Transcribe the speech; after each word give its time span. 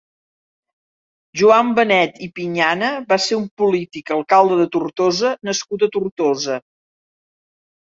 Joan 1.41 1.69
Benet 1.79 2.17
i 2.29 2.29
Pinyana 2.39 2.89
va 3.13 3.19
ser 3.27 3.39
un 3.43 3.47
polític 3.63 4.11
Alcalde 4.17 4.59
de 4.63 4.67
Tortosa 4.79 5.37
nascut 5.51 5.89
a 5.89 5.93
Tortosa. 6.01 6.61